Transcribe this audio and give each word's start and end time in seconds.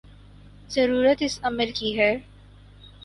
ضرورت 0.69 1.21
اس 1.21 1.39
امر 1.43 1.69
کی 1.75 1.97
ہے 1.99 2.11